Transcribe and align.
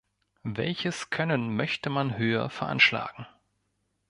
Welches 0.55 1.11
Können 1.11 1.55
möchte 1.55 1.91
man 1.91 2.17
höher 2.17 2.49
veranschlagen! 2.49 3.27